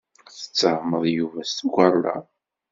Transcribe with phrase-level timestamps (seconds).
[0.37, 2.17] Tettehmeḍ Yuba s tukerḍa.